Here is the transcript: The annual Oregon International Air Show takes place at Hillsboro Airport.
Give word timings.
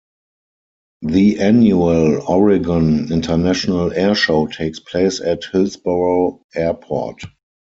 The 1.03 1.39
annual 1.41 2.23
Oregon 2.27 3.11
International 3.11 3.93
Air 3.93 4.15
Show 4.15 4.47
takes 4.47 4.79
place 4.79 5.21
at 5.21 5.43
Hillsboro 5.43 6.41
Airport. 6.55 7.21